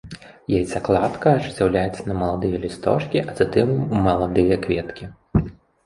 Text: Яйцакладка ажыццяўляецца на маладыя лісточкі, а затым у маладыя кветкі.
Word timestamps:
Яйцакладка 0.59 1.27
ажыццяўляецца 1.41 2.01
на 2.09 2.17
маладыя 2.23 2.63
лісточкі, 2.65 3.17
а 3.29 3.39
затым 3.43 3.67
у 3.93 4.05
маладыя 4.11 4.63
кветкі. 4.69 5.03